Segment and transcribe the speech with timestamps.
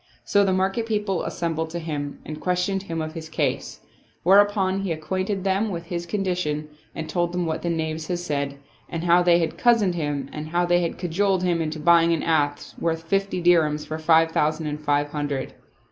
[0.23, 3.81] So the market people assembled to him and ques tioned him of his case;
[4.23, 8.57] whereupon he acquainted them with his condition and told them what the knaves had said
[8.89, 12.23] and how they had cozened him and how they had cajoled him into buying an
[12.23, 15.53] ass worth fifty dirhams for five thousand and five hundred.